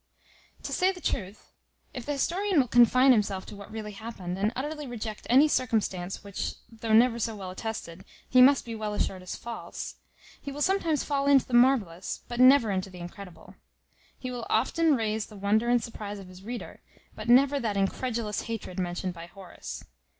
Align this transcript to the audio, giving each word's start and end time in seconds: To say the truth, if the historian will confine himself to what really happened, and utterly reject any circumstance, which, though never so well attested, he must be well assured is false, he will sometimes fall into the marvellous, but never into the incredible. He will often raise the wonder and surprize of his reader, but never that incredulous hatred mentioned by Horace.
To 0.63 0.73
say 0.73 0.91
the 0.91 0.99
truth, 0.99 1.51
if 1.93 2.07
the 2.07 2.13
historian 2.13 2.59
will 2.59 2.67
confine 2.67 3.11
himself 3.11 3.45
to 3.45 3.55
what 3.55 3.69
really 3.71 3.91
happened, 3.91 4.35
and 4.35 4.51
utterly 4.55 4.87
reject 4.87 5.27
any 5.29 5.47
circumstance, 5.47 6.23
which, 6.23 6.55
though 6.71 6.91
never 6.91 7.19
so 7.19 7.35
well 7.35 7.51
attested, 7.51 8.03
he 8.27 8.41
must 8.41 8.65
be 8.65 8.73
well 8.73 8.95
assured 8.95 9.21
is 9.21 9.35
false, 9.35 9.97
he 10.41 10.51
will 10.51 10.63
sometimes 10.63 11.03
fall 11.03 11.27
into 11.27 11.45
the 11.45 11.53
marvellous, 11.53 12.23
but 12.27 12.39
never 12.39 12.71
into 12.71 12.89
the 12.89 12.97
incredible. 12.97 13.53
He 14.17 14.31
will 14.31 14.47
often 14.49 14.95
raise 14.95 15.27
the 15.27 15.37
wonder 15.37 15.69
and 15.69 15.83
surprize 15.83 16.17
of 16.17 16.29
his 16.29 16.41
reader, 16.41 16.81
but 17.13 17.29
never 17.29 17.59
that 17.59 17.77
incredulous 17.77 18.41
hatred 18.47 18.79
mentioned 18.79 19.13
by 19.13 19.27
Horace. 19.27 19.83